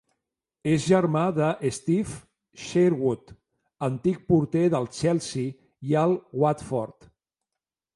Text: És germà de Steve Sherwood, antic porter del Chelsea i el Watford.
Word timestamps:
És 0.69 0.87
germà 0.91 1.21
de 1.39 1.49
Steve 1.79 2.17
Sherwood, 2.63 3.37
antic 3.91 4.19
porter 4.33 4.67
del 4.79 4.93
Chelsea 5.01 5.57
i 5.93 5.99
el 6.05 6.21
Watford. 6.47 7.13